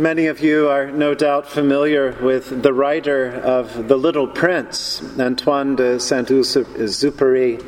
[0.00, 5.76] Many of you are no doubt familiar with the writer of The Little Prince, Antoine
[5.76, 7.62] de Saint Exupéry.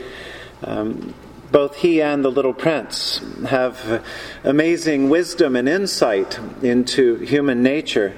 [0.64, 1.12] Um,
[1.50, 4.02] both he and the Little Prince have
[4.44, 8.14] amazing wisdom and insight into human nature.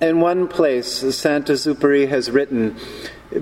[0.00, 2.76] In one place, Saint Exupéry has written,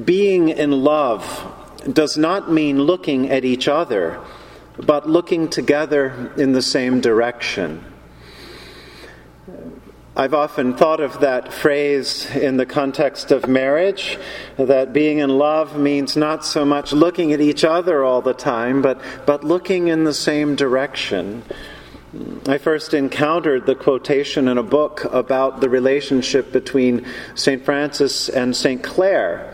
[0.07, 4.19] Being in love does not mean looking at each other,
[4.79, 7.85] but looking together in the same direction.
[10.17, 14.17] I've often thought of that phrase in the context of marriage
[14.57, 18.81] that being in love means not so much looking at each other all the time,
[18.81, 21.43] but, but looking in the same direction.
[22.47, 27.65] I first encountered the quotation in a book about the relationship between St.
[27.65, 28.85] Francis and St.
[28.85, 29.53] Clare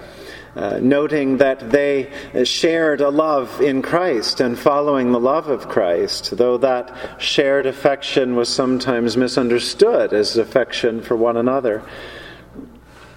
[0.56, 2.10] uh, noting that they
[2.44, 8.34] shared a love in Christ and following the love of Christ, though that shared affection
[8.34, 11.82] was sometimes misunderstood as affection for one another.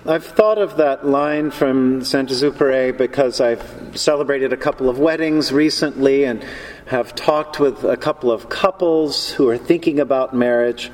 [0.05, 5.53] I've thought of that line from Saint Exupéry because I've celebrated a couple of weddings
[5.53, 6.45] recently and
[6.87, 10.91] have talked with a couple of couples who are thinking about marriage.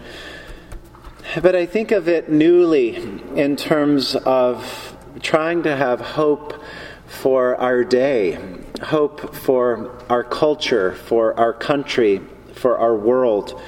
[1.42, 2.98] But I think of it newly
[3.36, 6.62] in terms of trying to have hope
[7.08, 8.38] for our day,
[8.82, 12.22] hope for our culture, for our country,
[12.54, 13.60] for our world.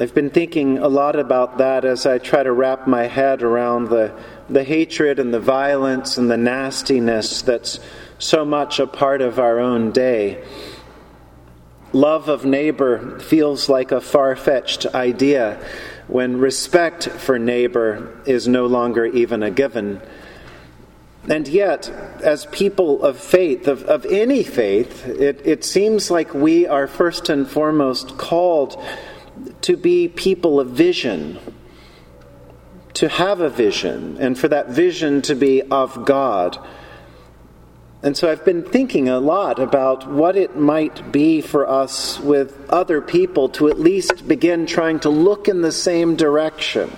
[0.00, 3.88] I've been thinking a lot about that as I try to wrap my head around
[3.88, 4.16] the,
[4.48, 7.80] the hatred and the violence and the nastiness that's
[8.18, 10.44] so much a part of our own day.
[11.92, 15.58] Love of neighbor feels like a far fetched idea
[16.06, 20.00] when respect for neighbor is no longer even a given.
[21.28, 21.88] And yet,
[22.22, 27.28] as people of faith, of, of any faith, it, it seems like we are first
[27.28, 28.82] and foremost called
[29.62, 31.38] to be people of vision,
[32.94, 36.58] to have a vision, and for that vision to be of God
[38.02, 42.68] and so I've been thinking a lot about what it might be for us with
[42.70, 46.90] other people to at least begin trying to look in the same direction.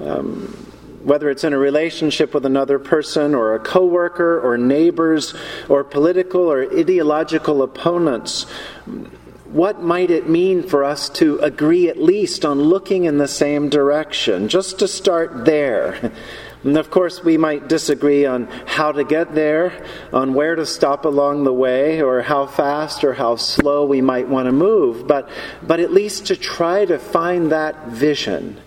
[0.00, 0.64] Um,
[1.04, 5.34] whether it's in a relationship with another person or a coworker or neighbors
[5.68, 8.44] or political or ideological opponents,
[9.44, 13.68] what might it mean for us to agree at least on looking in the same
[13.68, 14.48] direction?
[14.48, 16.12] Just to start there.
[16.64, 21.04] And of course, we might disagree on how to get there, on where to stop
[21.04, 25.28] along the way, or how fast or how slow we might want to move, but,
[25.62, 28.60] but at least to try to find that vision.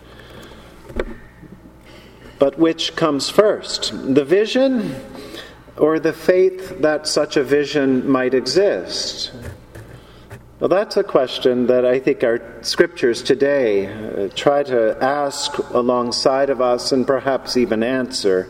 [2.39, 3.91] But which comes first?
[4.15, 4.95] The vision
[5.77, 9.31] or the faith that such a vision might exist?
[10.61, 16.51] Well, that's a question that I think our scriptures today uh, try to ask alongside
[16.51, 18.47] of us and perhaps even answer.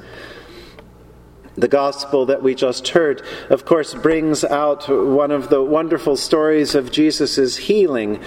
[1.61, 6.73] The gospel that we just heard, of course, brings out one of the wonderful stories
[6.73, 8.19] of Jesus' healing.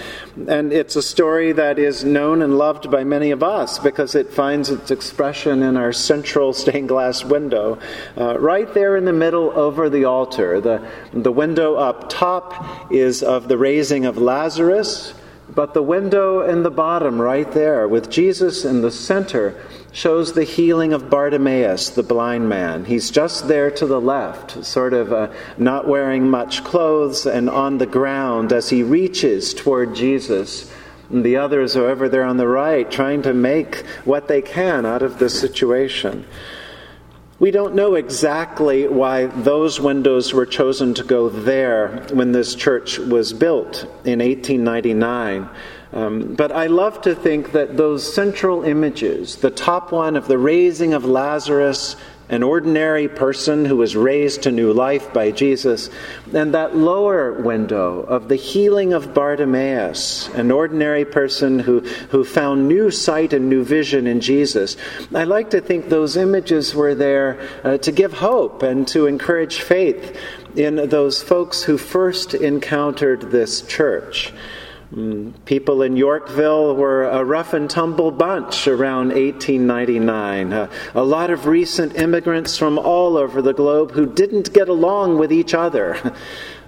[0.47, 4.31] And it's a story that is known and loved by many of us because it
[4.31, 7.77] finds its expression in our central stained glass window,
[8.15, 10.61] uh, right there in the middle over the altar.
[10.61, 15.13] The, the window up top is of the raising of Lazarus.
[15.47, 19.55] But the window in the bottom, right there, with Jesus in the center,
[19.91, 22.85] shows the healing of Bartimaeus, the blind man.
[22.85, 27.77] He's just there to the left, sort of uh, not wearing much clothes and on
[27.77, 30.71] the ground as he reaches toward Jesus.
[31.09, 34.85] And the others are over there on the right, trying to make what they can
[34.85, 36.25] out of the situation.
[37.37, 42.97] We don't know exactly why those windows were chosen to go there when this church
[42.97, 45.49] was built in 1899.
[45.91, 50.37] Um, but I love to think that those central images, the top one of the
[50.37, 51.97] raising of Lazarus
[52.29, 55.89] an ordinary person who was raised to new life by Jesus,
[56.33, 62.67] and that lower window of the healing of Bartimaeus, an ordinary person who, who found
[62.67, 64.75] new sight and new vision in Jesus.
[65.13, 69.61] I like to think those images were there uh, to give hope and to encourage
[69.61, 70.17] faith
[70.55, 74.33] in those folks who first encountered this church.
[74.95, 80.53] Mm, people in Yorkville were a rough and tumble bunch around 1899.
[80.53, 85.17] Uh, a lot of recent immigrants from all over the globe who didn't get along
[85.17, 86.13] with each other.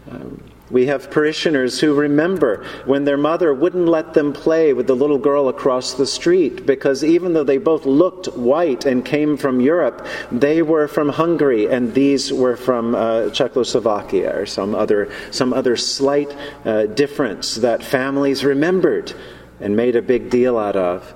[0.09, 4.95] Um, We have parishioners who remember when their mother wouldn't let them play with the
[4.95, 9.61] little girl across the street because even though they both looked white and came from
[9.61, 15.53] Europe, they were from Hungary and these were from uh, Czechoslovakia or some other, some
[15.53, 16.35] other slight
[16.65, 19.13] uh, difference that families remembered
[19.61, 21.13] and made a big deal out of.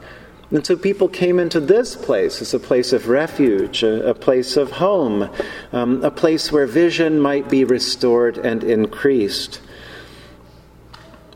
[0.52, 4.58] And so people came into this place as a place of refuge, a, a place
[4.58, 5.30] of home,
[5.72, 9.62] um, a place where vision might be restored and increased.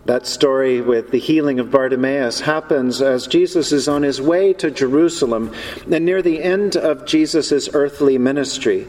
[0.04, 4.70] That story with the healing of Bartimaeus happens as Jesus is on his way to
[4.70, 5.52] Jerusalem
[5.90, 8.86] and near the end of Jesus' earthly ministry.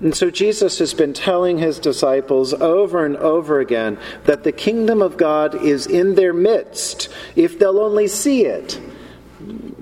[0.00, 5.00] And so Jesus has been telling his disciples over and over again that the kingdom
[5.00, 8.80] of God is in their midst if they'll only see it.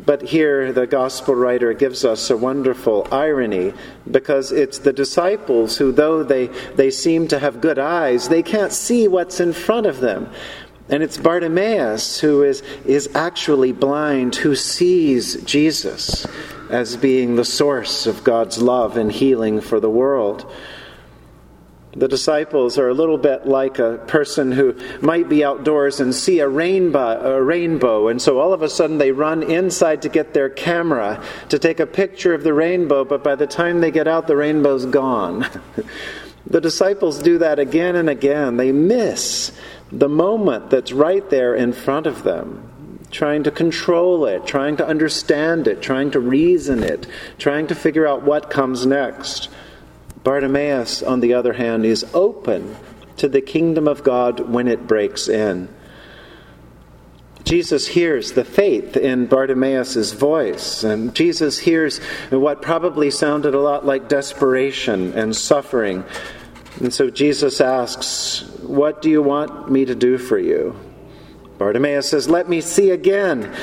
[0.06, 3.74] But here the gospel writer gives us a wonderful irony
[4.10, 8.72] because it's the disciples who, though they, they seem to have good eyes, they can't
[8.72, 10.30] see what's in front of them.
[10.88, 16.26] And it's Bartimaeus who is, is actually blind, who sees Jesus
[16.70, 20.50] as being the source of God's love and healing for the world.
[21.92, 26.38] The disciples are a little bit like a person who might be outdoors and see
[26.38, 30.32] a rainbow, a rainbow, and so all of a sudden they run inside to get
[30.32, 34.06] their camera to take a picture of the rainbow, but by the time they get
[34.06, 35.44] out, the rainbow's gone.
[36.46, 38.56] the disciples do that again and again.
[38.56, 39.50] They miss
[39.90, 44.86] the moment that's right there in front of them, trying to control it, trying to
[44.86, 47.08] understand it, trying to reason it,
[47.38, 49.48] trying to figure out what comes next.
[50.22, 52.76] Bartimaeus, on the other hand, is open
[53.16, 55.68] to the kingdom of God when it breaks in.
[57.44, 63.84] Jesus hears the faith in Bartimaeus' voice, and Jesus hears what probably sounded a lot
[63.84, 66.04] like desperation and suffering.
[66.80, 70.78] And so Jesus asks, What do you want me to do for you?
[71.58, 73.54] Bartimaeus says, Let me see again.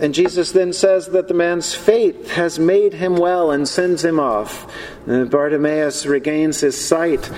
[0.00, 4.18] And Jesus then says that the man's faith has made him well and sends him
[4.18, 4.70] off.
[5.06, 7.30] And Bartimaeus regains his sight,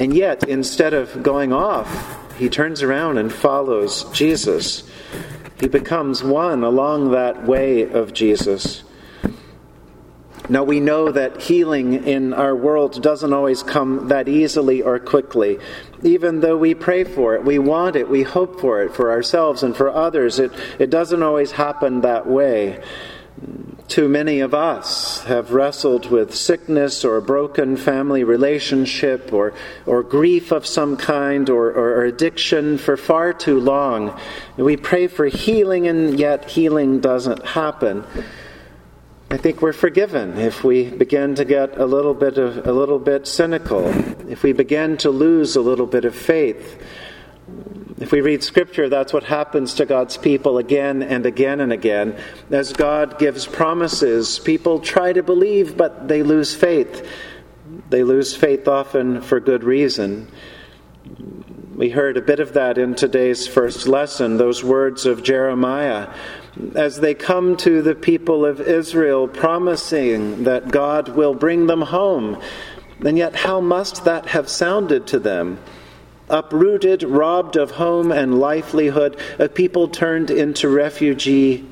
[0.00, 4.82] and yet, instead of going off, he turns around and follows Jesus.
[5.60, 8.82] He becomes one along that way of Jesus.
[10.46, 15.58] Now, we know that healing in our world doesn't always come that easily or quickly.
[16.02, 19.62] Even though we pray for it, we want it, we hope for it for ourselves
[19.62, 22.82] and for others, it, it doesn't always happen that way.
[23.88, 29.54] Too many of us have wrestled with sickness or a broken family relationship or,
[29.86, 34.18] or grief of some kind or, or, or addiction for far too long.
[34.56, 38.04] We pray for healing, and yet healing doesn't happen.
[39.34, 43.00] I think we're forgiven if we begin to get a little bit of a little
[43.00, 43.84] bit cynical,
[44.30, 46.80] if we begin to lose a little bit of faith.
[47.98, 52.16] If we read scripture, that's what happens to God's people again and again and again.
[52.52, 57.04] As God gives promises, people try to believe, but they lose faith.
[57.90, 60.30] They lose faith often for good reason.
[61.74, 66.14] We heard a bit of that in today's first lesson, those words of Jeremiah
[66.74, 72.40] as they come to the people of Israel, promising that God will bring them home.
[73.04, 75.58] And yet, how must that have sounded to them?
[76.30, 81.66] Uprooted, robbed of home and livelihood, a people turned into refugee,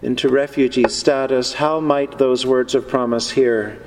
[0.00, 1.54] into refugee status.
[1.54, 3.82] How might those words of promise here?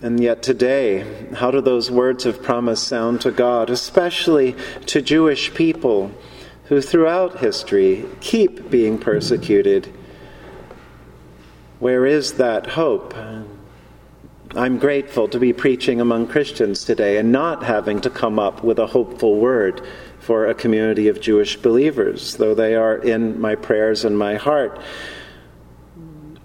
[0.00, 1.04] And yet, today,
[1.34, 4.54] how do those words of promise sound to God, especially
[4.86, 6.12] to Jewish people?
[6.68, 9.92] Who throughout history keep being persecuted.
[11.78, 13.14] Where is that hope?
[14.54, 18.78] I'm grateful to be preaching among Christians today and not having to come up with
[18.78, 19.82] a hopeful word
[20.20, 24.80] for a community of Jewish believers, though they are in my prayers and my heart.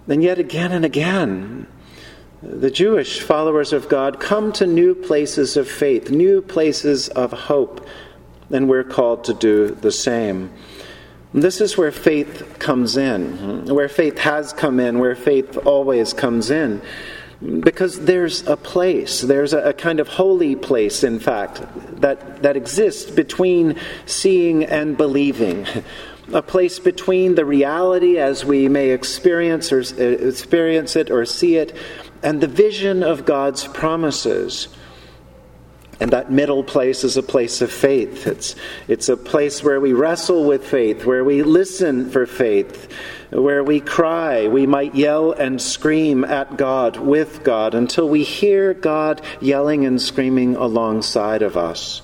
[0.08, 1.66] And yet, again and again,
[2.42, 7.86] the Jewish followers of God come to new places of faith, new places of hope
[8.54, 10.50] and we're called to do the same.
[11.34, 16.50] This is where faith comes in, where faith has come in, where faith always comes
[16.50, 16.80] in.
[17.42, 21.60] Because there's a place, there's a, a, kind of holy place, in fact,
[22.00, 25.66] that, that exists between seeing and believing.
[26.32, 31.76] A place between the reality as we may experience or experience it or see it,
[32.22, 34.68] and the vision of God's promises.
[36.00, 38.26] And that middle place is a place of faith.
[38.26, 38.56] It's,
[38.88, 42.92] it's a place where we wrestle with faith, where we listen for faith,
[43.30, 44.48] where we cry.
[44.48, 50.00] We might yell and scream at God, with God, until we hear God yelling and
[50.00, 52.02] screaming alongside of us.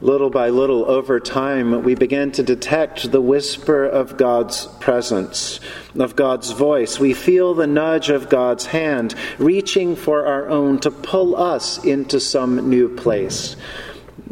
[0.00, 5.58] Little by little, over time, we begin to detect the whisper of God's presence,
[5.98, 7.00] of God's voice.
[7.00, 12.20] We feel the nudge of God's hand reaching for our own to pull us into
[12.20, 13.56] some new place.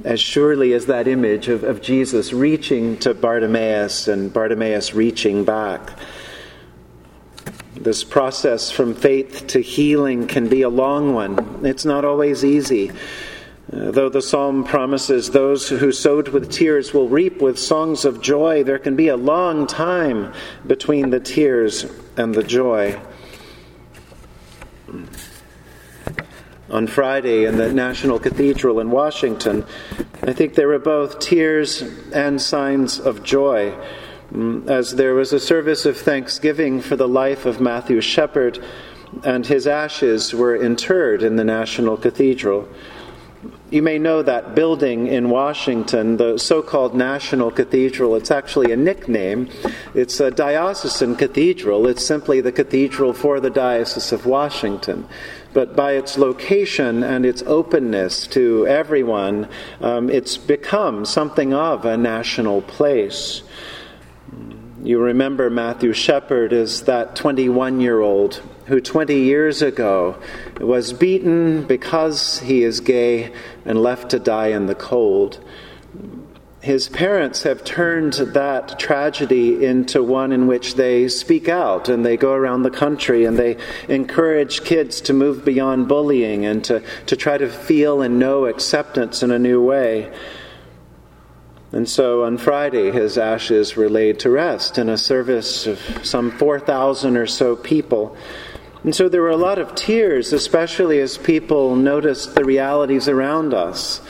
[0.04, 5.99] As surely as that image of, of Jesus reaching to Bartimaeus and Bartimaeus reaching back.
[7.75, 11.66] This process from faith to healing can be a long one.
[11.66, 12.92] It's not always easy.
[13.73, 18.23] Uh, though the psalm promises those who sowed with tears will reap with songs of
[18.23, 20.32] joy, there can be a long time
[20.66, 21.85] between the tears
[22.16, 22.96] and the joy.
[26.70, 29.64] On Friday in the National Cathedral in Washington,
[30.23, 31.82] I think there were both tears
[32.12, 33.75] and signs of joy
[34.32, 38.64] mm, as there was a service of thanksgiving for the life of Matthew Shepard,
[39.25, 42.68] and his ashes were interred in the National Cathedral.
[43.76, 48.16] You may know that building in Washington, the so called National Cathedral.
[48.16, 49.50] It's actually a nickname.
[49.92, 51.87] It's a diocesan cathedral.
[51.87, 55.06] It's simply the cathedral for the Diocese of Washington.
[55.52, 59.47] But by its location and its openness to everyone,
[59.83, 63.42] um, it's become something of a national place.
[64.83, 70.20] You remember Matthew Shepard is that 21 year old who 20 years ago
[70.61, 73.32] was beaten because he is gay
[73.64, 75.42] and left to die in the cold.
[76.61, 82.16] His parents have turned that tragedy into one in which they speak out and they
[82.16, 83.56] go around the country and they
[83.88, 89.23] encourage kids to move beyond bullying and to, to try to feel and know acceptance
[89.23, 90.12] in a new way.
[91.70, 96.32] And so on Friday, his ashes were laid to rest in a service of some
[96.32, 98.16] 4,000 or so people.
[98.87, 103.52] And so there were a lot of tears, especially as people noticed the realities around
[103.52, 104.00] us.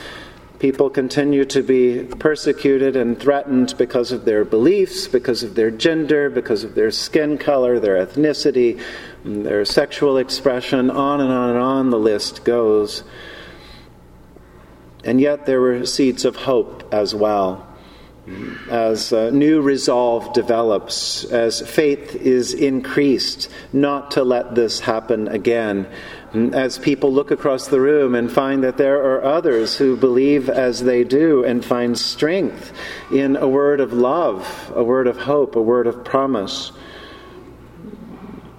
[0.59, 6.29] People continue to be persecuted and threatened because of their beliefs, because of their gender,
[6.29, 8.79] because of their skin color, their ethnicity,
[9.25, 13.03] their sexual expression, on and on and on the list goes.
[15.03, 17.66] And yet there were seeds of hope as well
[18.69, 25.87] as uh, new resolve develops, as faith is increased not to let this happen again,
[26.33, 30.83] as people look across the room and find that there are others who believe as
[30.83, 32.73] they do and find strength
[33.11, 36.71] in a word of love, a word of hope, a word of promise.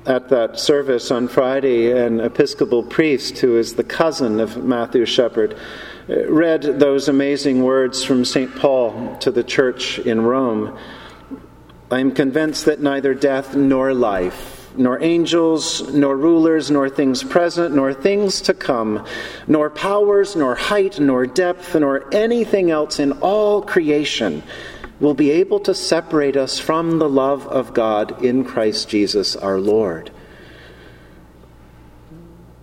[0.07, 5.59] At that service on Friday, an Episcopal priest who is the cousin of Matthew Shepard
[6.09, 8.55] read those amazing words from St.
[8.57, 10.79] Paul to the church in Rome.
[11.91, 17.75] I am convinced that neither death nor life, nor angels, nor rulers, nor things present,
[17.75, 19.05] nor things to come,
[19.47, 24.43] nor powers, nor height, nor depth, nor anything else in all creation
[25.01, 29.61] will be able to separate us from the love of God in Christ Jesus our
[29.61, 30.11] Lord.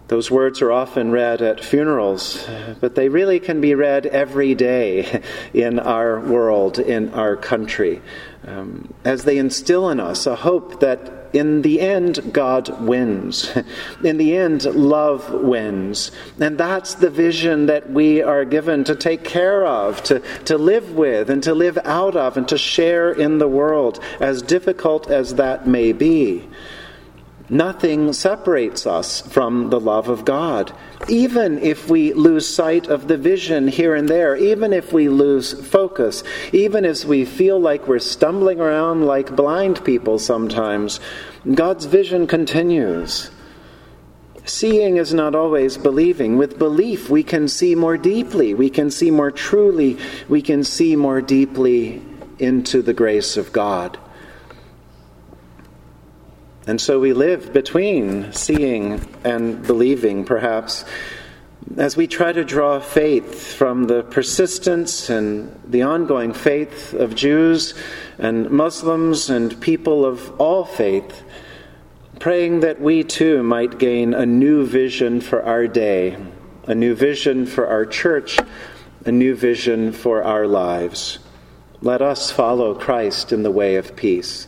[0.08, 2.48] Those words are often read at funerals,
[2.80, 8.02] but they really can be read every day in our world, in our country,
[8.46, 13.52] um, as they instill in us a hope that in the end, God wins.
[14.04, 16.12] In the end, love wins.
[16.40, 20.96] And that's the vision that we are given to take care of, to, to live
[20.96, 25.36] with, and to live out of, and to share in the world, as difficult as
[25.36, 26.48] that may be.
[27.50, 30.74] Nothing separates us from the love of God.
[31.08, 35.54] Even if we lose sight of the vision here and there, even if we lose
[35.68, 41.00] focus, even as we feel like we're stumbling around like blind people sometimes,
[41.54, 43.30] God's vision continues.
[44.46, 46.38] Seeing is not always believing.
[46.38, 49.98] With belief, we can see more deeply, we can see more truly,
[50.28, 52.02] we can see more deeply
[52.40, 54.00] into the grace of God.
[56.68, 60.84] And so we live between seeing and believing, perhaps,
[61.78, 67.76] as we try to draw faith from the persistence and the ongoing faith of Jews
[68.18, 71.24] and Muslims and people of all faith,
[72.20, 76.18] praying that we too might gain a new vision for our day,
[76.66, 78.40] a new vision for our church,
[79.06, 81.20] a new vision for our lives.
[81.82, 84.48] Let us follow Christ in the way of peace.